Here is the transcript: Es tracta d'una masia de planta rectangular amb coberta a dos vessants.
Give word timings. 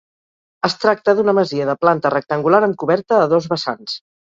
Es 0.67 0.75
tracta 0.83 1.15
d'una 1.19 1.35
masia 1.41 1.67
de 1.71 1.77
planta 1.85 2.13
rectangular 2.15 2.65
amb 2.71 2.81
coberta 2.87 3.21
a 3.27 3.31
dos 3.37 3.53
vessants. 3.55 3.99